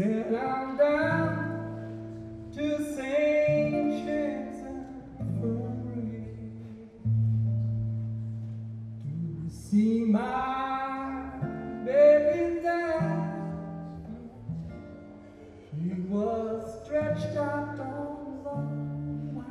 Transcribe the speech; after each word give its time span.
Said 0.00 0.34
I'm 0.34 0.78
down 0.78 2.50
to 2.54 2.94
St. 2.94 4.06
James 4.06 4.58
and 4.64 5.02
To 9.04 9.54
see 9.54 10.00
my 10.06 11.32
baby 11.84 12.60
there. 12.62 13.18
She 15.68 16.00
was 16.08 16.82
stretched 16.82 17.36
out 17.36 17.78
arms 17.78 18.46
on 18.46 19.34
my 19.34 19.44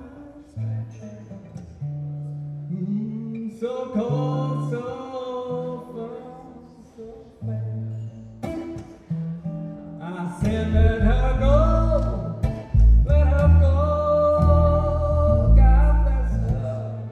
stretcher. 0.50 1.27
Mm, 2.73 3.59
so 3.59 3.91
cold, 3.94 4.72
so 4.72 4.98
I 10.41 10.71
let 10.73 11.02
her 11.02 11.38
go, 11.39 12.41
let 13.05 13.27
her 13.27 13.49
go, 13.59 15.53
God 15.55 16.03
bless 16.05 16.31
her. 16.52 17.03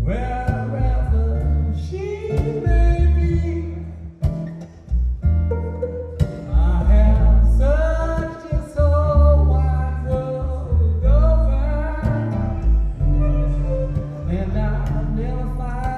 Wherever 0.00 1.74
she 1.74 2.06
may 2.64 2.98
be, 3.16 3.76
I 6.52 6.84
have 6.84 7.44
wide 9.48 10.06
and 14.30 14.58
I'll 14.58 15.04
never 15.14 15.48
find 15.56 15.91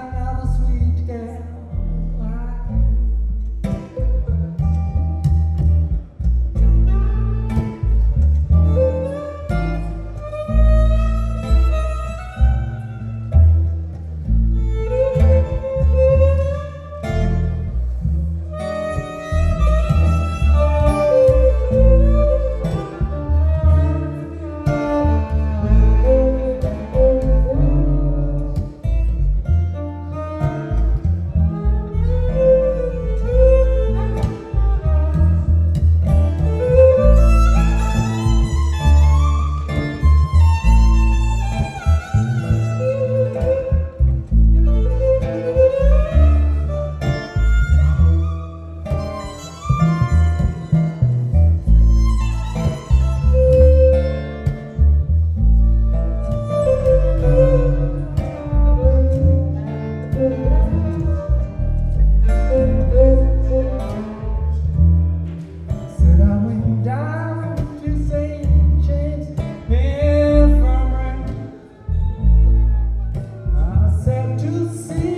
to 74.38 74.68
see 74.74 75.13